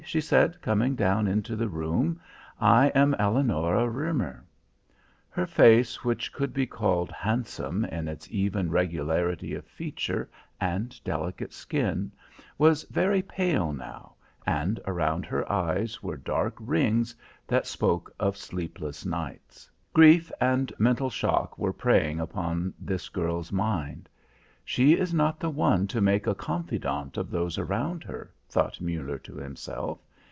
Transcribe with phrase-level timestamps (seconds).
[0.03, 2.19] she said, coming down into the room.
[2.59, 4.43] "I am Eleonora Roemer"
[5.29, 10.29] Her face, which could be called handsome in its even regularity of feature
[10.59, 12.11] and delicate skin,
[12.57, 17.15] was very pale now, and around her eyes were dark rings
[17.47, 19.69] that spoke of sleepless nights.
[19.93, 24.09] Grief and mental shock were preying upon this girl's mind.
[24.65, 29.17] "She is not the one to make a confidant of those around her," thought Muller
[29.17, 29.99] to himself.